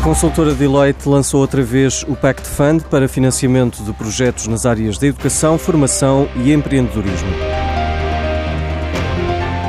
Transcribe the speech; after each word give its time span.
A 0.00 0.02
consultora 0.02 0.54
Deloitte 0.54 1.06
lançou 1.06 1.42
outra 1.42 1.62
vez 1.62 2.06
o 2.08 2.16
Pact 2.16 2.48
Fund 2.48 2.84
para 2.84 3.06
financiamento 3.06 3.84
de 3.84 3.92
projetos 3.92 4.46
nas 4.46 4.64
áreas 4.64 4.96
da 4.96 5.06
educação, 5.06 5.58
formação 5.58 6.26
e 6.36 6.54
empreendedorismo. 6.54 7.49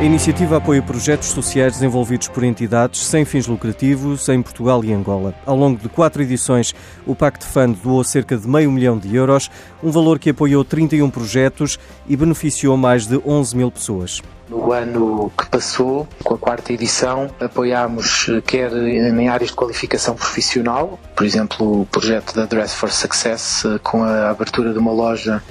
A 0.00 0.02
iniciativa 0.02 0.56
apoia 0.56 0.80
projetos 0.80 1.28
sociais 1.28 1.74
desenvolvidos 1.74 2.26
por 2.26 2.42
entidades 2.42 3.04
sem 3.04 3.22
fins 3.26 3.46
lucrativos 3.46 4.26
em 4.30 4.40
Portugal 4.40 4.82
e 4.82 4.94
Angola. 4.94 5.34
Ao 5.44 5.54
longo 5.54 5.78
de 5.78 5.90
quatro 5.90 6.22
edições, 6.22 6.74
o 7.06 7.14
Pact 7.14 7.44
Fund 7.44 7.76
doou 7.82 8.02
cerca 8.02 8.34
de 8.34 8.48
meio 8.48 8.72
milhão 8.72 8.96
de 8.96 9.14
euros, 9.14 9.50
um 9.82 9.90
valor 9.90 10.18
que 10.18 10.30
apoiou 10.30 10.64
31 10.64 11.10
projetos 11.10 11.78
e 12.08 12.16
beneficiou 12.16 12.78
mais 12.78 13.06
de 13.06 13.20
11 13.26 13.54
mil 13.54 13.70
pessoas. 13.70 14.22
No 14.48 14.72
ano 14.72 15.30
que 15.38 15.46
passou, 15.50 16.08
com 16.24 16.34
a 16.34 16.38
quarta 16.38 16.72
edição, 16.72 17.30
apoiámos 17.38 18.26
quer 18.46 18.72
em 18.72 19.28
áreas 19.28 19.50
de 19.50 19.56
qualificação 19.56 20.16
profissional, 20.16 20.98
por 21.14 21.26
exemplo, 21.26 21.82
o 21.82 21.86
projeto 21.86 22.34
da 22.34 22.46
Dress 22.46 22.74
for 22.74 22.90
Success, 22.90 23.64
com 23.82 24.02
a 24.02 24.30
abertura 24.30 24.72
de 24.72 24.78
uma 24.78 24.92
loja 24.92 25.42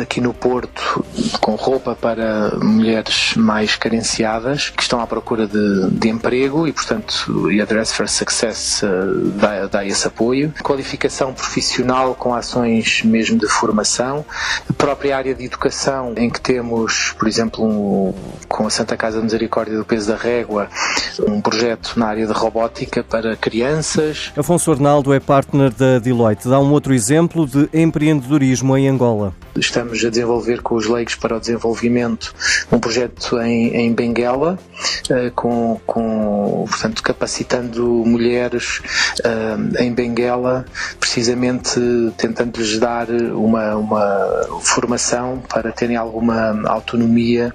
aqui 0.00 0.20
no 0.20 0.32
Porto 0.32 1.04
com 1.40 1.54
roupa 1.54 1.94
para 1.94 2.56
mulheres 2.58 3.34
mais 3.36 3.76
carenciadas 3.76 4.70
que 4.70 4.82
estão 4.82 5.00
à 5.00 5.06
procura 5.06 5.46
de, 5.46 5.90
de 5.90 6.08
emprego 6.08 6.66
e, 6.66 6.72
portanto, 6.72 7.48
a 7.60 7.64
Dress 7.64 7.94
for 7.94 8.08
Success 8.08 8.82
dá, 9.36 9.66
dá 9.66 9.84
esse 9.84 10.06
apoio. 10.06 10.52
Qualificação 10.62 11.32
profissional 11.32 12.14
com 12.14 12.34
ações 12.34 13.02
mesmo 13.02 13.38
de 13.38 13.46
formação. 13.48 14.24
A 14.68 14.72
própria 14.72 15.16
área 15.16 15.34
de 15.34 15.44
educação, 15.44 16.14
em 16.16 16.30
que 16.30 16.40
temos, 16.40 17.14
por 17.18 17.28
exemplo, 17.28 17.64
um, 17.64 18.14
com 18.52 18.66
a 18.66 18.70
Santa 18.70 18.98
Casa 18.98 19.16
de 19.16 19.24
Misericórdia 19.24 19.78
do 19.78 19.84
Peso 19.84 20.08
da 20.08 20.16
Régua, 20.16 20.68
um 21.26 21.40
projeto 21.40 21.98
na 21.98 22.06
área 22.06 22.26
de 22.26 22.32
robótica 22.34 23.02
para 23.02 23.34
crianças. 23.34 24.30
Afonso 24.36 24.70
Arnaldo 24.70 25.14
é 25.14 25.18
partner 25.18 25.72
da 25.72 25.98
Deloitte. 25.98 26.46
Dá 26.46 26.60
um 26.60 26.70
outro 26.70 26.92
exemplo 26.92 27.46
de 27.46 27.68
empreendedorismo 27.72 28.76
em 28.76 28.88
Angola. 28.88 29.34
Estamos 29.56 30.04
a 30.04 30.10
desenvolver 30.10 30.62
com 30.62 30.74
os 30.74 30.86
leigos 30.86 31.14
para 31.14 31.36
o 31.36 31.40
desenvolvimento 31.40 32.34
um 32.70 32.78
projeto 32.78 33.38
em, 33.40 33.74
em 33.74 33.92
Benguela, 33.92 34.58
uh, 35.10 35.30
com, 35.34 35.80
com, 35.86 36.66
portanto, 36.68 37.02
capacitando 37.02 37.82
mulheres 38.04 38.80
uh, 39.20 39.82
em 39.82 39.92
Benguela, 39.92 40.64
precisamente 40.98 41.80
tentando-lhes 42.16 42.78
dar 42.78 43.10
uma, 43.10 43.76
uma 43.76 44.60
formação 44.62 45.42
para 45.48 45.72
terem 45.72 45.96
alguma 45.96 46.68
autonomia 46.68 47.54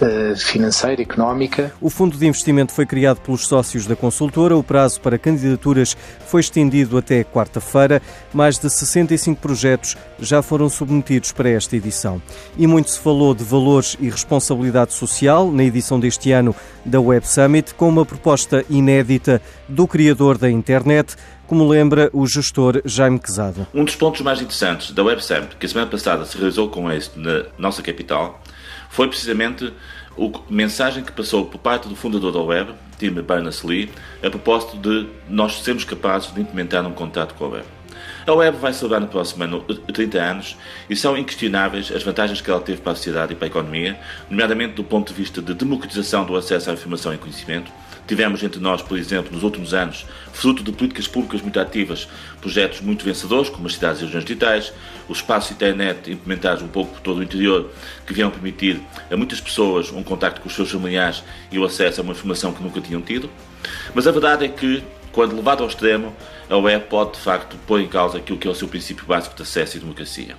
uh, 0.00 0.35
financeira, 0.42 1.02
económica. 1.02 1.72
O 1.80 1.90
fundo 1.90 2.16
de 2.16 2.26
investimento 2.26 2.72
foi 2.72 2.86
criado 2.86 3.20
pelos 3.20 3.46
sócios 3.46 3.86
da 3.86 3.96
consultora. 3.96 4.56
O 4.56 4.62
prazo 4.62 5.00
para 5.00 5.18
candidaturas 5.18 5.96
foi 6.26 6.40
estendido 6.40 6.98
até 6.98 7.24
quarta-feira. 7.24 8.00
Mais 8.32 8.58
de 8.58 8.68
65 8.68 9.40
projetos 9.40 9.96
já 10.18 10.42
foram 10.42 10.68
submetidos 10.68 11.32
para 11.32 11.48
esta 11.48 11.76
edição. 11.76 12.20
E 12.56 12.66
muito 12.66 12.90
se 12.90 12.98
falou 12.98 13.34
de 13.34 13.44
valores 13.44 13.96
e 14.00 14.08
responsabilidade 14.08 14.92
social 14.92 15.50
na 15.50 15.64
edição 15.64 15.98
deste 15.98 16.32
ano 16.32 16.54
da 16.84 17.00
Web 17.00 17.26
Summit, 17.26 17.74
com 17.74 17.88
uma 17.88 18.04
proposta 18.04 18.64
inédita 18.68 19.40
do 19.68 19.86
criador 19.86 20.38
da 20.38 20.50
internet, 20.50 21.16
como 21.46 21.66
lembra 21.66 22.10
o 22.12 22.26
gestor 22.26 22.82
Jaime 22.84 23.18
Quezada. 23.18 23.68
Um 23.72 23.84
dos 23.84 23.96
pontos 23.96 24.20
mais 24.20 24.40
interessantes 24.40 24.90
da 24.90 25.02
Web 25.02 25.24
Summit, 25.24 25.56
que 25.56 25.66
a 25.66 25.68
semana 25.68 25.90
passada 25.90 26.24
se 26.24 26.36
realizou 26.36 26.68
com 26.68 26.90
êxito 26.90 27.18
na 27.18 27.44
nossa 27.58 27.82
capital, 27.82 28.42
foi 28.90 29.08
precisamente 29.08 29.72
a 30.18 30.52
mensagem 30.52 31.04
que 31.04 31.12
passou 31.12 31.46
por 31.46 31.58
parte 31.58 31.88
do 31.88 31.94
fundador 31.94 32.32
da 32.32 32.40
web, 32.40 32.72
Tim 32.98 33.10
Berners-Lee, 33.10 33.90
a 34.22 34.30
propósito 34.30 34.76
de 34.76 35.08
nós 35.28 35.62
sermos 35.62 35.84
capazes 35.84 36.32
de 36.32 36.40
implementar 36.40 36.86
um 36.86 36.92
contato 36.92 37.34
com 37.34 37.44
a 37.44 37.48
web. 37.48 37.66
A 38.26 38.32
web 38.32 38.58
vai 38.58 38.72
celebrar 38.72 39.00
no 39.00 39.06
próximo 39.06 39.44
ano 39.44 39.60
30 39.60 40.18
anos 40.18 40.56
e 40.90 40.96
são 40.96 41.16
inquestionáveis 41.16 41.92
as 41.92 42.02
vantagens 42.02 42.40
que 42.40 42.50
ela 42.50 42.60
teve 42.60 42.80
para 42.80 42.90
a 42.90 42.96
sociedade 42.96 43.32
e 43.32 43.36
para 43.36 43.46
a 43.46 43.50
economia, 43.50 43.96
nomeadamente 44.28 44.74
do 44.74 44.82
ponto 44.82 45.12
de 45.12 45.14
vista 45.14 45.40
de 45.40 45.54
democratização 45.54 46.24
do 46.24 46.34
acesso 46.34 46.68
à 46.68 46.72
informação 46.72 47.14
e 47.14 47.18
conhecimento. 47.18 47.70
Tivemos 48.04 48.42
entre 48.42 48.60
nós, 48.60 48.82
por 48.82 48.98
exemplo, 48.98 49.32
nos 49.32 49.44
últimos 49.44 49.72
anos, 49.72 50.04
fruto 50.32 50.64
de 50.64 50.72
políticas 50.72 51.06
públicas 51.06 51.40
muito 51.40 51.60
ativas, 51.60 52.08
projetos 52.40 52.80
muito 52.80 53.04
vencedores, 53.04 53.48
como 53.48 53.68
as 53.68 53.74
cidades 53.74 54.00
e 54.00 54.04
regiões 54.06 54.24
digitais, 54.24 54.72
os 55.08 55.18
espaços 55.18 55.52
internet 55.52 56.10
implementados 56.10 56.64
um 56.64 56.68
pouco 56.68 56.94
por 56.94 57.00
todo 57.02 57.18
o 57.18 57.22
interior, 57.22 57.70
que 58.04 58.12
vieram 58.12 58.32
permitir 58.32 58.82
a 59.08 59.16
muitas 59.16 59.40
pessoas 59.40 59.92
um 59.92 60.02
contacto 60.02 60.40
com 60.40 60.48
os 60.48 60.54
seus 60.54 60.68
familiares 60.68 61.22
e 61.52 61.60
o 61.60 61.64
acesso 61.64 62.00
a 62.00 62.02
uma 62.02 62.12
informação 62.12 62.52
que 62.52 62.60
nunca 62.60 62.80
tinham 62.80 63.02
tido. 63.02 63.30
Mas 63.94 64.04
a 64.08 64.10
verdade 64.10 64.44
é 64.44 64.48
que 64.48 64.82
quando 65.12 65.34
levado 65.34 65.62
ao 65.62 65.68
extremo, 65.68 66.14
a 66.48 66.56
web 66.56 66.86
pode 66.88 67.12
de 67.12 67.18
facto 67.18 67.56
pôr 67.66 67.80
em 67.80 67.88
causa 67.88 68.18
aquilo 68.18 68.38
que 68.38 68.46
é 68.46 68.50
o 68.50 68.54
seu 68.54 68.68
princípio 68.68 69.04
básico 69.06 69.34
de 69.34 69.42
acesso 69.42 69.76
e 69.76 69.80
democracia. 69.80 70.36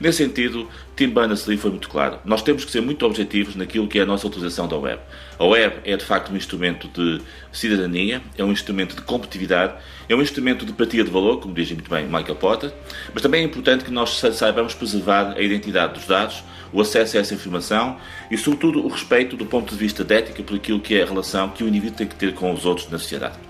Nesse 0.00 0.18
sentido, 0.18 0.68
Tim 0.96 1.08
Berners-Lee 1.10 1.58
foi 1.58 1.70
muito 1.70 1.88
claro. 1.88 2.18
Nós 2.24 2.42
temos 2.42 2.64
que 2.64 2.70
ser 2.70 2.80
muito 2.80 3.04
objetivos 3.04 3.54
naquilo 3.54 3.86
que 3.86 3.98
é 3.98 4.02
a 4.02 4.06
nossa 4.06 4.26
utilização 4.26 4.66
da 4.66 4.76
web. 4.76 5.00
A 5.38 5.44
web 5.44 5.76
é 5.84 5.96
de 5.96 6.04
facto 6.04 6.32
um 6.32 6.36
instrumento 6.36 6.88
de 6.88 7.22
cidadania, 7.52 8.22
é 8.36 8.44
um 8.44 8.52
instrumento 8.52 8.96
de 8.96 9.02
competitividade, 9.02 9.74
é 10.08 10.14
um 10.14 10.22
instrumento 10.22 10.64
de 10.64 10.72
partilha 10.72 11.04
de 11.04 11.10
valor, 11.10 11.40
como 11.40 11.54
diz 11.54 11.70
muito 11.72 11.90
bem 11.90 12.04
Michael 12.04 12.36
Porter, 12.36 12.72
mas 13.12 13.22
também 13.22 13.42
é 13.42 13.44
importante 13.44 13.84
que 13.84 13.90
nós 13.90 14.18
saibamos 14.32 14.74
preservar 14.74 15.34
a 15.36 15.40
identidade 15.40 15.94
dos 15.94 16.06
dados, 16.06 16.42
o 16.72 16.80
acesso 16.80 17.16
a 17.16 17.20
essa 17.20 17.34
informação 17.34 17.96
e, 18.30 18.38
sobretudo, 18.38 18.84
o 18.84 18.88
respeito 18.88 19.36
do 19.36 19.44
ponto 19.44 19.72
de 19.72 19.78
vista 19.78 20.04
de 20.04 20.14
ética 20.14 20.42
por 20.42 20.56
aquilo 20.56 20.80
que 20.80 20.98
é 20.98 21.02
a 21.02 21.06
relação 21.06 21.48
que 21.48 21.64
o 21.64 21.68
indivíduo 21.68 21.96
tem 21.96 22.06
que 22.06 22.14
ter 22.14 22.32
com 22.34 22.52
os 22.52 22.64
outros 22.64 22.88
na 22.90 22.98
sociedade. 22.98 23.49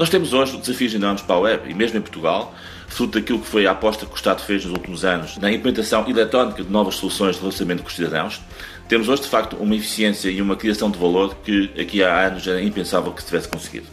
Nós 0.00 0.08
temos 0.08 0.32
hoje 0.32 0.56
desafios 0.56 0.94
enormes 0.94 1.20
para 1.20 1.34
a 1.36 1.40
web 1.40 1.70
e 1.70 1.74
mesmo 1.74 1.98
em 1.98 2.00
Portugal, 2.00 2.54
fruto 2.88 3.20
daquilo 3.20 3.38
que 3.38 3.46
foi 3.46 3.66
a 3.66 3.72
aposta 3.72 4.06
que 4.06 4.12
o 4.12 4.16
Estado 4.16 4.40
fez 4.40 4.64
nos 4.64 4.72
últimos 4.72 5.04
anos 5.04 5.36
na 5.36 5.52
implementação 5.52 6.08
eletrónica 6.08 6.64
de 6.64 6.70
novas 6.70 6.94
soluções 6.94 7.34
de 7.34 7.42
relacionamento 7.42 7.82
com 7.82 7.90
os 7.90 7.96
cidadãos, 7.96 8.40
temos 8.88 9.10
hoje 9.10 9.20
de 9.20 9.28
facto 9.28 9.56
uma 9.56 9.76
eficiência 9.76 10.30
e 10.30 10.40
uma 10.40 10.56
criação 10.56 10.90
de 10.90 10.98
valor 10.98 11.34
que 11.44 11.70
aqui 11.78 12.02
há 12.02 12.28
anos 12.28 12.48
era 12.48 12.62
impensável 12.62 13.12
que 13.12 13.20
se 13.20 13.26
tivesse 13.26 13.48
conseguido. 13.48 13.88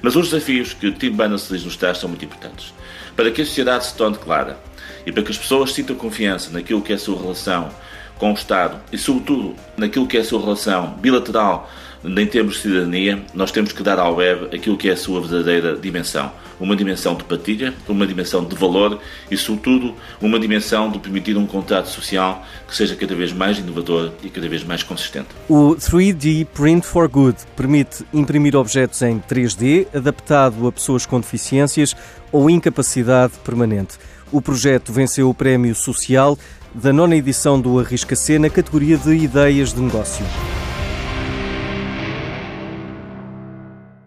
Mas 0.00 0.16
os 0.16 0.30
desafios 0.30 0.72
que 0.72 0.90
Tim 0.92 1.10
Berners-Lee 1.10 1.62
nos 1.62 1.76
traz 1.76 1.98
são 1.98 2.08
muito 2.08 2.24
importantes. 2.24 2.72
Para 3.14 3.30
que 3.30 3.42
a 3.42 3.44
sociedade 3.44 3.84
se 3.84 3.94
torne 3.94 4.16
clara 4.16 4.58
e 5.04 5.12
para 5.12 5.22
que 5.22 5.30
as 5.30 5.36
pessoas 5.36 5.74
sintam 5.74 5.94
confiança 5.94 6.50
naquilo 6.50 6.80
que 6.80 6.90
é 6.90 6.96
a 6.96 6.98
sua 6.98 7.20
relação 7.20 7.68
com 8.16 8.30
o 8.30 8.34
Estado 8.34 8.80
e, 8.90 8.96
sobretudo, 8.96 9.54
naquilo 9.76 10.06
que 10.06 10.16
é 10.16 10.20
a 10.20 10.24
sua 10.24 10.40
relação 10.40 10.94
bilateral 11.02 11.70
em 12.04 12.26
termos 12.26 12.54
de 12.54 12.60
cidadania, 12.62 13.22
nós 13.34 13.52
temos 13.52 13.72
que 13.72 13.82
dar 13.82 13.98
à 13.98 14.08
web 14.08 14.54
aquilo 14.54 14.76
que 14.76 14.88
é 14.88 14.92
a 14.92 14.96
sua 14.96 15.20
verdadeira 15.20 15.76
dimensão. 15.76 16.32
Uma 16.58 16.76
dimensão 16.76 17.14
de 17.14 17.24
partilha, 17.24 17.74
uma 17.88 18.06
dimensão 18.06 18.44
de 18.44 18.54
valor 18.54 18.98
e, 19.30 19.36
sobretudo, 19.36 19.94
uma 20.20 20.38
dimensão 20.38 20.90
de 20.90 20.98
permitir 20.98 21.36
um 21.36 21.46
contrato 21.46 21.88
social 21.88 22.44
que 22.66 22.74
seja 22.74 22.94
cada 22.96 23.14
vez 23.14 23.32
mais 23.32 23.58
inovador 23.58 24.12
e 24.22 24.28
cada 24.28 24.48
vez 24.48 24.62
mais 24.64 24.82
consistente. 24.82 25.28
O 25.48 25.74
3D 25.76 26.46
Print 26.46 26.86
for 26.86 27.08
Good 27.08 27.36
permite 27.56 28.04
imprimir 28.12 28.56
objetos 28.56 29.00
em 29.02 29.18
3D, 29.20 29.86
adaptado 29.94 30.66
a 30.66 30.72
pessoas 30.72 31.06
com 31.06 31.20
deficiências 31.20 31.94
ou 32.30 32.48
incapacidade 32.48 33.34
permanente. 33.44 33.96
O 34.32 34.40
projeto 34.40 34.92
venceu 34.92 35.28
o 35.28 35.34
Prémio 35.34 35.74
Social 35.74 36.38
da 36.74 36.92
nona 36.92 37.16
edição 37.16 37.60
do 37.60 37.78
Arrisca-C 37.80 38.38
na 38.38 38.48
categoria 38.48 38.96
de 38.96 39.12
Ideias 39.12 39.72
de 39.72 39.80
Negócio. 39.80 40.24